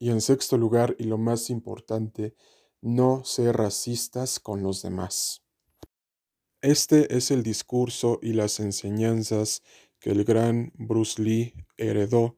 Y 0.00 0.10
en 0.10 0.20
sexto 0.20 0.58
lugar, 0.58 0.96
y 0.98 1.04
lo 1.04 1.16
más 1.16 1.48
importante, 1.48 2.34
no 2.80 3.22
ser 3.24 3.56
racistas 3.56 4.40
con 4.40 4.64
los 4.64 4.82
demás. 4.82 5.44
Este 6.60 7.16
es 7.16 7.30
el 7.30 7.44
discurso 7.44 8.18
y 8.20 8.32
las 8.32 8.58
enseñanzas 8.58 9.62
que 10.00 10.10
el 10.10 10.24
gran 10.24 10.72
Bruce 10.74 11.22
Lee 11.22 11.54
heredó 11.76 12.36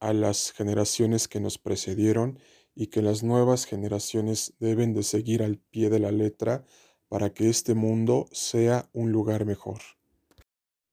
a 0.00 0.14
las 0.14 0.52
generaciones 0.52 1.28
que 1.28 1.38
nos 1.38 1.58
precedieron 1.58 2.38
y 2.74 2.86
que 2.86 3.02
las 3.02 3.22
nuevas 3.22 3.66
generaciones 3.66 4.54
deben 4.58 4.94
de 4.94 5.02
seguir 5.02 5.42
al 5.42 5.58
pie 5.58 5.90
de 5.90 5.98
la 5.98 6.12
letra 6.12 6.64
para 7.12 7.34
que 7.34 7.50
este 7.50 7.74
mundo 7.74 8.26
sea 8.32 8.88
un 8.94 9.12
lugar 9.12 9.44
mejor. 9.44 9.82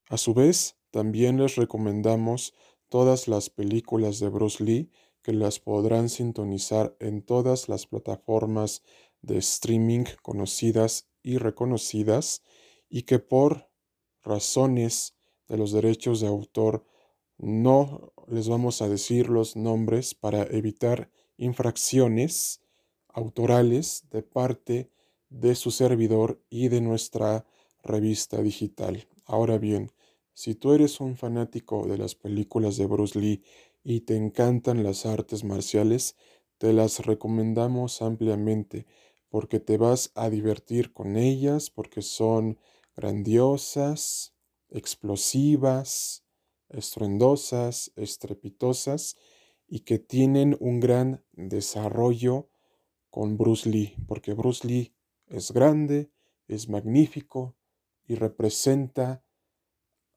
A 0.09 0.17
su 0.17 0.33
vez, 0.33 0.75
también 0.91 1.41
les 1.41 1.55
recomendamos 1.55 2.53
todas 2.89 3.29
las 3.29 3.49
películas 3.49 4.19
de 4.19 4.27
Bruce 4.27 4.61
Lee 4.61 4.91
que 5.21 5.31
las 5.31 5.61
podrán 5.61 6.09
sintonizar 6.09 6.93
en 6.99 7.21
todas 7.21 7.69
las 7.69 7.88
plataformas 7.88 8.83
de 9.21 9.38
streaming 9.38 10.03
conocidas 10.21 11.07
y 11.23 11.38
reconocidas 11.38 12.43
y 12.89 13.03
que 13.03 13.19
por 13.19 13.69
razones 14.21 15.15
de 15.47 15.55
los 15.55 15.71
derechos 15.71 16.19
de 16.19 16.27
autor 16.27 16.85
no 17.38 18.11
les 18.27 18.49
vamos 18.49 18.81
a 18.81 18.89
decir 18.89 19.29
los 19.29 19.55
nombres 19.55 20.15
para 20.15 20.43
evitar 20.43 21.09
infracciones 21.38 22.59
autorales 23.07 24.03
de 24.09 24.21
parte 24.21 24.91
de 25.29 25.55
su 25.55 25.71
servidor 25.71 26.41
y 26.50 26.67
de 26.69 26.81
nuestra 26.81 27.45
revista 27.83 28.41
digital. 28.41 29.07
Ahora 29.25 29.57
bien, 29.57 29.91
si 30.33 30.55
tú 30.55 30.74
eres 30.74 31.00
un 31.00 31.17
fanático 31.17 31.88
de 31.88 31.98
las 31.98 32.15
películas 32.15 32.77
de 32.77 32.86
Bruce 32.86 33.19
Lee 33.19 33.43
y 33.83 34.01
te 34.01 34.15
encantan 34.15 34.83
las 34.83 35.05
artes 35.05 35.43
marciales, 35.43 36.15
te 36.57 36.74
las 36.74 37.05
recomendamos 37.05 38.01
ampliamente 38.01 38.86
porque 39.29 39.59
te 39.59 39.77
vas 39.77 40.12
a 40.15 40.29
divertir 40.29 40.91
con 40.91 41.15
ellas, 41.15 41.69
porque 41.69 42.01
son 42.01 42.57
grandiosas, 42.95 44.33
explosivas, 44.69 46.24
estruendosas, 46.69 47.91
estrepitosas 47.95 49.17
y 49.67 49.81
que 49.81 50.00
tienen 50.00 50.57
un 50.59 50.79
gran 50.79 51.24
desarrollo 51.33 52.50
con 53.09 53.38
Bruce 53.38 53.69
Lee, 53.69 53.95
porque 54.07 54.33
Bruce 54.33 54.67
Lee 54.67 54.93
es 55.29 55.51
grande, 55.51 56.12
es 56.48 56.69
magnífico 56.69 57.55
y 58.05 58.15
representa 58.15 59.24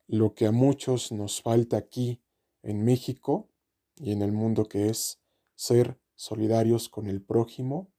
lo 0.06 0.34
que 0.34 0.46
a 0.46 0.52
muchos 0.52 1.12
nos 1.12 1.40
falta 1.42 1.76
aquí 1.76 2.22
en 2.62 2.84
México 2.84 3.48
y 3.96 4.12
en 4.12 4.22
el 4.22 4.32
mundo 4.32 4.66
que 4.66 4.88
es 4.88 5.20
ser 5.54 6.00
solidarios 6.14 6.88
con 6.88 7.06
el 7.06 7.22
prójimo 7.22 7.92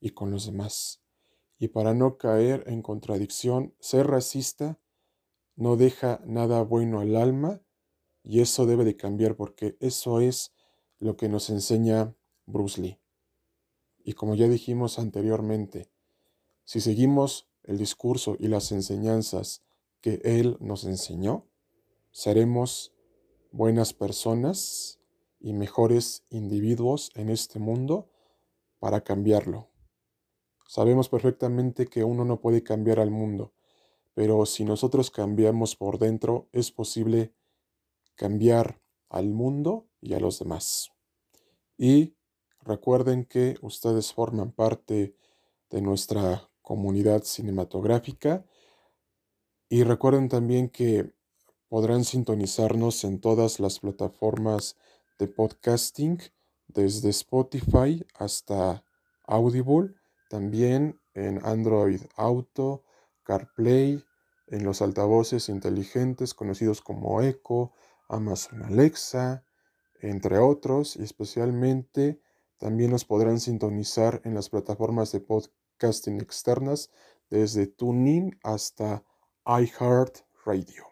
y 0.00 0.10
con 0.10 0.30
los 0.30 0.46
demás. 0.46 1.02
Y 1.58 1.68
para 1.68 1.94
no 1.94 2.18
caer 2.18 2.64
en 2.66 2.82
contradicción, 2.82 3.74
ser 3.78 4.06
racista 4.06 4.80
no 5.54 5.76
deja 5.76 6.20
nada 6.26 6.62
bueno 6.62 7.00
al 7.00 7.16
alma 7.16 7.62
y 8.24 8.40
eso 8.40 8.66
debe 8.66 8.84
de 8.84 8.96
cambiar 8.96 9.36
porque 9.36 9.76
eso 9.80 10.20
es 10.20 10.52
lo 10.98 11.16
que 11.16 11.28
nos 11.28 11.50
enseña 11.50 12.16
Bruce 12.46 12.80
Lee. 12.80 12.98
Y 14.04 14.14
como 14.14 14.34
ya 14.34 14.48
dijimos 14.48 14.98
anteriormente, 14.98 15.91
si 16.64 16.80
seguimos 16.80 17.48
el 17.64 17.78
discurso 17.78 18.36
y 18.38 18.48
las 18.48 18.72
enseñanzas 18.72 19.62
que 20.00 20.20
Él 20.24 20.56
nos 20.60 20.84
enseñó, 20.84 21.46
seremos 22.10 22.92
buenas 23.50 23.92
personas 23.92 25.00
y 25.38 25.52
mejores 25.52 26.24
individuos 26.30 27.10
en 27.14 27.28
este 27.28 27.58
mundo 27.58 28.08
para 28.78 29.02
cambiarlo. 29.02 29.68
Sabemos 30.66 31.08
perfectamente 31.08 31.86
que 31.86 32.04
uno 32.04 32.24
no 32.24 32.40
puede 32.40 32.62
cambiar 32.62 32.98
al 33.00 33.10
mundo, 33.10 33.52
pero 34.14 34.46
si 34.46 34.64
nosotros 34.64 35.10
cambiamos 35.10 35.76
por 35.76 35.98
dentro, 35.98 36.48
es 36.52 36.70
posible 36.70 37.34
cambiar 38.14 38.80
al 39.08 39.30
mundo 39.30 39.88
y 40.00 40.14
a 40.14 40.20
los 40.20 40.38
demás. 40.38 40.90
Y 41.76 42.14
recuerden 42.60 43.24
que 43.24 43.56
ustedes 43.62 44.12
forman 44.12 44.52
parte 44.52 45.16
de 45.70 45.82
nuestra 45.82 46.51
comunidad 46.62 47.24
cinematográfica. 47.24 48.44
Y 49.68 49.84
recuerden 49.84 50.28
también 50.28 50.68
que 50.68 51.12
podrán 51.68 52.04
sintonizarnos 52.04 53.04
en 53.04 53.20
todas 53.20 53.60
las 53.60 53.80
plataformas 53.80 54.76
de 55.18 55.28
podcasting, 55.28 56.20
desde 56.68 57.10
Spotify 57.10 58.04
hasta 58.14 58.84
Audible, 59.26 59.94
también 60.28 61.00
en 61.14 61.44
Android 61.44 62.00
Auto, 62.16 62.84
CarPlay, 63.24 64.04
en 64.48 64.64
los 64.64 64.82
altavoces 64.82 65.48
inteligentes 65.48 66.34
conocidos 66.34 66.80
como 66.80 67.22
Echo, 67.22 67.72
Amazon 68.08 68.62
Alexa, 68.62 69.44
entre 70.00 70.38
otros, 70.38 70.96
y 70.96 71.02
especialmente 71.02 72.20
también 72.58 72.90
nos 72.90 73.04
podrán 73.04 73.40
sintonizar 73.40 74.20
en 74.24 74.34
las 74.34 74.48
plataformas 74.48 75.12
de 75.12 75.20
podcast 75.20 75.52
casting 75.82 76.20
externas 76.20 76.90
desde 77.28 77.66
TuneIn 77.66 78.38
hasta 78.44 79.04
iHeartRadio. 79.44 80.86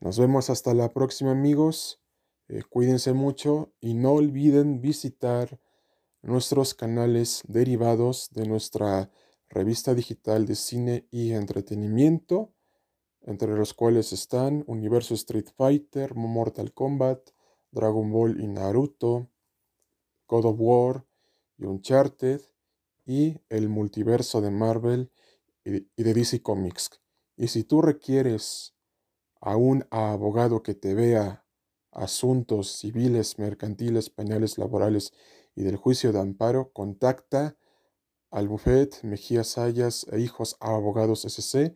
Nos 0.00 0.18
vemos 0.18 0.48
hasta 0.48 0.72
la 0.72 0.88
próxima 0.88 1.32
amigos. 1.32 2.00
Eh, 2.48 2.62
cuídense 2.62 3.12
mucho 3.12 3.74
y 3.78 3.92
no 3.92 4.12
olviden 4.12 4.80
visitar 4.80 5.60
nuestros 6.22 6.72
canales 6.72 7.42
derivados 7.46 8.30
de 8.32 8.46
nuestra 8.46 9.10
revista 9.50 9.94
digital 9.94 10.46
de 10.46 10.54
cine 10.54 11.06
y 11.10 11.32
entretenimiento, 11.32 12.54
entre 13.20 13.54
los 13.54 13.74
cuales 13.74 14.14
están 14.14 14.64
Universo 14.66 15.12
Street 15.12 15.48
Fighter, 15.54 16.14
Mortal 16.14 16.72
Kombat, 16.72 17.20
Dragon 17.70 18.10
Ball 18.10 18.40
y 18.40 18.46
Naruto, 18.46 19.28
God 20.26 20.46
of 20.46 20.56
War 20.58 21.04
y 21.58 21.66
Uncharted, 21.66 22.40
y 23.10 23.40
el 23.48 23.68
multiverso 23.68 24.40
de 24.40 24.52
Marvel 24.52 25.10
y 25.64 26.02
de 26.04 26.14
DC 26.14 26.42
Comics. 26.42 26.90
Y 27.36 27.48
si 27.48 27.64
tú 27.64 27.82
requieres 27.82 28.76
a 29.40 29.56
un 29.56 29.84
abogado 29.90 30.62
que 30.62 30.74
te 30.74 30.94
vea 30.94 31.44
asuntos 31.90 32.70
civiles, 32.70 33.36
mercantiles, 33.36 34.10
penales, 34.10 34.58
laborales 34.58 35.12
y 35.56 35.64
del 35.64 35.74
juicio 35.74 36.12
de 36.12 36.20
amparo, 36.20 36.70
contacta 36.72 37.56
al 38.30 38.46
Buffet 38.46 39.02
Mejía 39.02 39.42
Sayas 39.42 40.06
e 40.12 40.20
Hijos 40.20 40.56
Abogados 40.60 41.24
SC 41.24 41.74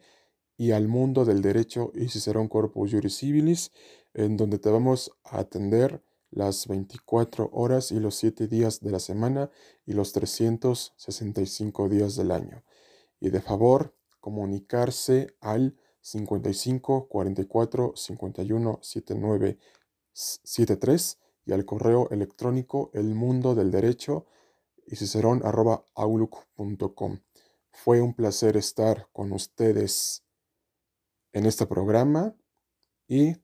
y 0.56 0.70
al 0.70 0.86
Mundo 0.86 1.24
del 1.24 1.42
Derecho 1.42 1.90
y 1.96 2.10
Cicerón 2.10 2.46
Corpus 2.46 2.92
Juris 2.92 3.18
Civilis, 3.18 3.72
en 4.12 4.36
donde 4.36 4.60
te 4.60 4.70
vamos 4.70 5.10
a 5.24 5.40
atender 5.40 6.00
las 6.34 6.66
24 6.66 7.50
horas 7.52 7.92
y 7.92 8.00
los 8.00 8.16
7 8.16 8.48
días 8.48 8.80
de 8.80 8.90
la 8.90 8.98
semana 8.98 9.50
y 9.86 9.92
los 9.92 10.12
365 10.12 11.88
días 11.88 12.16
del 12.16 12.32
año. 12.32 12.64
Y 13.20 13.30
de 13.30 13.40
favor, 13.40 13.94
comunicarse 14.20 15.36
al 15.40 15.76
55 16.00 17.08
44 17.08 17.92
51 17.96 18.78
79 18.82 19.58
73 20.12 21.18
y 21.46 21.52
al 21.52 21.64
correo 21.64 22.08
electrónico 22.10 22.90
el 22.94 23.14
mundo 23.14 23.54
del 23.54 23.70
derecho 23.70 24.26
y 24.86 24.96
cicerón 24.96 25.42
Fue 27.70 28.00
un 28.00 28.14
placer 28.14 28.56
estar 28.56 29.08
con 29.12 29.32
ustedes 29.32 30.24
en 31.32 31.46
este 31.46 31.66
programa 31.66 32.34
y 33.06 33.36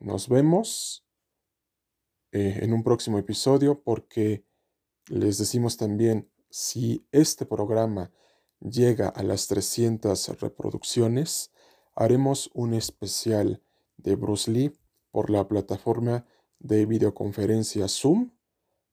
nos 0.00 0.28
vemos 0.28 1.04
eh, 2.36 2.64
en 2.64 2.72
un 2.72 2.82
próximo 2.82 3.16
episodio 3.16 3.80
porque 3.80 4.44
les 5.06 5.38
decimos 5.38 5.76
también, 5.76 6.28
si 6.50 7.06
este 7.12 7.46
programa 7.46 8.10
llega 8.58 9.08
a 9.08 9.22
las 9.22 9.46
300 9.46 10.40
reproducciones, 10.40 11.52
haremos 11.94 12.50
un 12.52 12.74
especial 12.74 13.62
de 13.98 14.16
Bruce 14.16 14.50
Lee 14.50 14.76
por 15.12 15.30
la 15.30 15.46
plataforma 15.46 16.26
de 16.58 16.86
videoconferencia 16.86 17.86
Zoom 17.86 18.32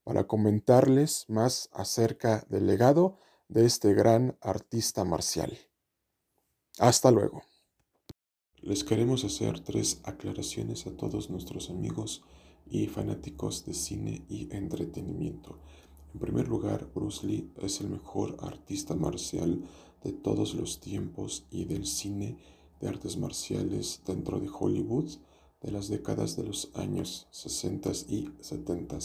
para 0.04 0.28
comentarles 0.28 1.26
más 1.28 1.68
acerca 1.74 2.46
del 2.48 2.68
legado 2.68 3.18
de 3.48 3.66
este 3.66 3.96
gran 3.96 4.38
artista 4.42 5.04
marcial. 5.04 5.58
Hasta 6.78 7.10
luego. 7.10 7.42
Les 8.58 8.84
queremos 8.84 9.24
hacer 9.24 9.62
tres 9.62 10.00
aclaraciones 10.04 10.86
a 10.86 10.96
todos 10.96 11.32
nuestros 11.32 11.72
amigos 11.72 12.24
y 12.72 12.88
fanáticos 12.88 13.66
de 13.66 13.74
cine 13.74 14.24
y 14.30 14.48
entretenimiento. 14.56 15.60
En 16.14 16.20
primer 16.20 16.48
lugar, 16.48 16.90
Bruce 16.96 17.28
Lee 17.28 17.52
es 17.62 17.82
el 17.82 17.90
mejor 17.90 18.38
artista 18.40 18.96
marcial 18.96 19.62
de 20.04 20.14
todos 20.14 20.56
los 20.56 20.80
tiempos 20.80 21.46
y 21.52 21.66
del 21.66 21.86
cine 21.86 22.38
de 22.80 22.88
artes 22.88 23.18
marciales 23.18 24.02
dentro 24.06 24.40
de 24.40 24.50
Hollywood 24.50 25.10
de 25.62 25.72
las 25.72 25.90
décadas 25.90 26.36
de 26.36 26.44
los 26.44 26.72
años 26.74 27.28
60 27.32 27.92
y 28.10 28.30
70, 28.40 28.98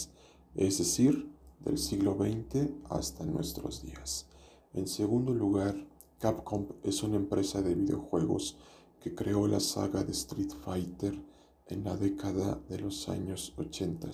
es 0.54 0.78
decir, 0.78 1.28
del 1.60 1.78
siglo 1.78 2.16
XX 2.16 2.70
hasta 2.88 3.26
nuestros 3.26 3.82
días. 3.82 4.26
En 4.72 4.86
segundo 4.86 5.34
lugar, 5.34 5.74
Capcom 6.18 6.66
es 6.82 7.02
una 7.02 7.16
empresa 7.16 7.60
de 7.60 7.74
videojuegos 7.74 8.56
que 9.00 9.14
creó 9.14 9.46
la 9.46 9.60
saga 9.60 10.02
de 10.02 10.12
Street 10.12 10.50
Fighter 10.64 11.18
en 11.68 11.84
la 11.84 11.96
década 11.96 12.60
de 12.68 12.78
los 12.78 13.08
años 13.08 13.54
80 13.56 14.10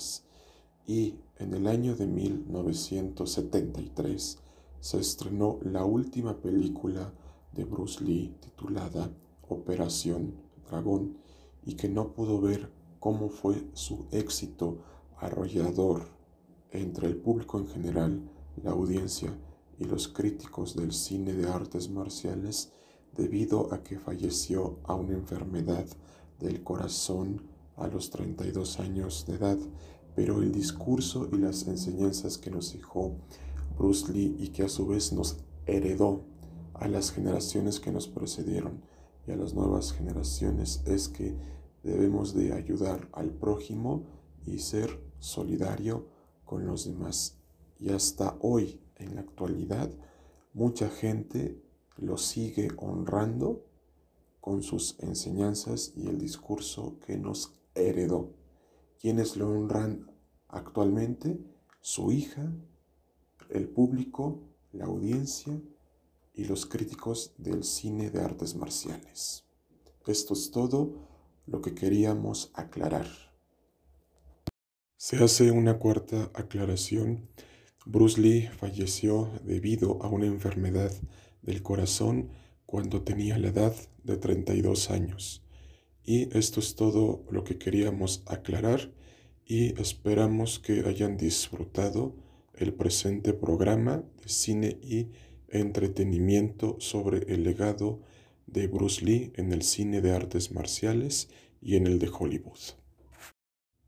y 0.87 1.17
en 1.39 1.55
el 1.55 1.67
año 1.67 1.97
de 1.97 2.07
1973 2.07 4.39
se 4.81 4.99
estrenó 4.99 5.59
la 5.63 5.85
última 5.85 6.41
película 6.41 7.13
de 7.53 7.65
Bruce 7.65 8.03
Lee 8.03 8.35
titulada 8.41 9.13
Operación 9.49 10.35
Dragón 10.69 11.19
y 11.65 11.75
que 11.75 11.89
no 11.89 12.13
pudo 12.13 12.41
ver 12.41 12.73
cómo 12.99 13.29
fue 13.29 13.69
su 13.75 14.07
éxito 14.11 14.79
arrollador 15.19 16.09
entre 16.71 17.07
el 17.09 17.17
público 17.17 17.59
en 17.59 17.69
general, 17.69 18.23
la 18.63 18.71
audiencia 18.71 19.37
y 19.79 19.85
los 19.85 20.09
críticos 20.09 20.75
del 20.75 20.93
cine 20.93 21.35
de 21.35 21.47
artes 21.49 21.91
marciales 21.91 22.73
debido 23.17 23.73
a 23.73 23.83
que 23.83 23.99
falleció 23.99 24.79
a 24.85 24.95
una 24.95 25.15
enfermedad 25.15 25.87
del 26.41 26.63
corazón 26.63 27.43
a 27.77 27.87
los 27.89 28.11
32 28.11 28.81
años 28.81 29.25
de 29.27 29.35
edad, 29.35 29.59
pero 30.15 30.43
el 30.43 30.53
discurso 30.53 31.29
y 31.33 31.39
las 31.39 31.67
enseñanzas 31.67 32.39
que 32.39 32.51
nos 32.51 32.73
dejó 32.73 33.17
Bruce 33.79 34.13
Lee 34.13 34.37
y 34.39 34.49
que 34.49 34.65
a 34.65 34.69
su 34.69 34.87
vez 34.87 35.13
nos 35.13 35.39
heredó 35.67 36.25
a 36.75 36.89
las 36.89 37.11
generaciones 37.11 37.81
que 37.81 37.93
nos 37.93 38.09
precedieron 38.09 38.83
y 39.27 39.33
a 39.33 39.37
las 39.37 39.55
nuevas 39.55 39.93
generaciones 39.93 40.83
es 40.87 41.09
que 41.09 41.37
debemos 41.83 42.35
de 42.35 42.53
ayudar 42.53 43.09
al 43.13 43.31
prójimo 43.31 44.05
y 44.47 44.59
ser 44.59 45.01
solidario 45.19 46.09
con 46.45 46.67
los 46.67 46.87
demás. 46.87 47.39
Y 47.79 47.91
hasta 47.91 48.37
hoy, 48.41 48.81
en 48.97 49.15
la 49.15 49.23
actualidad, 49.23 49.91
mucha 50.53 50.89
gente 50.89 51.61
lo 51.97 52.17
sigue 52.17 52.69
honrando 52.77 53.65
con 54.43 54.65
sus 54.65 54.99
enseñanzas 54.99 55.93
y 55.97 56.09
el 56.09 56.19
discurso 56.19 56.99
que 57.07 57.17
nos 57.17 57.55
heredó. 57.77 58.35
¿Quiénes 59.01 59.37
lo 59.37 59.49
honran 59.49 60.11
actualmente? 60.49 61.39
Su 61.81 62.11
hija, 62.11 62.53
el 63.51 63.69
público, 63.69 64.43
la 64.73 64.87
audiencia 64.87 65.59
y 66.35 66.45
los 66.45 66.67
críticos 66.67 67.35
del 67.39 67.63
cine 67.63 68.11
de 68.11 68.21
artes 68.21 68.57
marciales. 68.57 69.45
Esto 70.09 70.35
es 70.35 70.51
todo 70.51 71.09
lo 71.47 71.63
que 71.63 71.77
queríamos 71.77 72.51
aclarar. 72.55 73.07
Se 74.97 75.23
hace 75.23 75.53
una 75.53 75.79
cuarta 75.79 76.33
aclaración. 76.35 77.29
Bruce 77.87 78.21
Lee 78.21 78.49
falleció 78.49 79.31
debido 79.45 80.03
a 80.03 80.09
una 80.09 80.27
enfermedad 80.27 80.93
del 81.43 81.63
corazón 81.63 82.42
cuando 82.73 83.03
tenía 83.03 83.37
la 83.37 83.49
edad 83.49 83.77
de 84.03 84.17
32 84.17 84.91
años. 84.91 85.43
Y 86.07 86.35
esto 86.35 86.59
es 86.59 86.75
todo 86.75 87.23
lo 87.31 87.45
que 87.45 87.59
queríamos 87.59 88.23
aclarar 88.25 88.91
y 89.45 89.79
esperamos 89.79 90.59
que 90.59 90.81
hayan 90.87 91.19
disfrutado 91.19 92.17
el 92.55 92.73
presente 92.73 93.35
programa 93.35 94.03
de 94.23 94.29
cine 94.31 94.79
y 94.83 95.09
entretenimiento 95.51 96.77
sobre 96.81 97.31
el 97.35 97.45
legado 97.45 98.01
de 98.47 98.69
Bruce 98.69 99.05
Lee 99.05 99.35
en 99.37 99.53
el 99.53 99.65
cine 99.65 100.01
de 100.01 100.13
artes 100.13 100.51
marciales 100.51 101.29
y 101.61 101.77
en 101.77 101.87
el 101.87 101.99
de 101.99 102.09
Hollywood. 102.09 102.73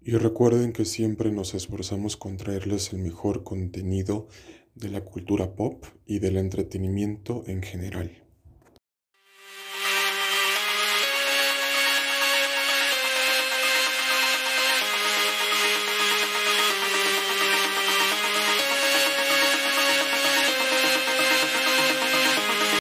Y 0.03 0.11
recuerden 0.11 0.75
que 0.75 0.85
siempre 0.85 1.33
nos 1.33 1.55
esforzamos 1.55 2.19
con 2.19 2.37
traerles 2.37 2.93
el 2.93 2.99
mejor 2.99 3.45
contenido 3.45 4.29
de 4.75 4.91
la 4.91 5.03
cultura 5.07 5.55
pop 5.55 5.87
y 6.05 6.19
del 6.19 6.37
entretenimiento 6.37 7.45
en 7.47 7.63
general. 7.63 8.24